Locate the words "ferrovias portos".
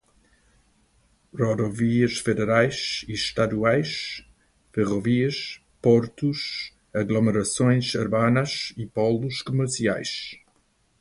4.73-6.73